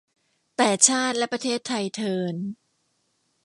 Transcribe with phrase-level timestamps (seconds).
[0.57, 2.35] แต่ชาติและประเทศไทยเทอญ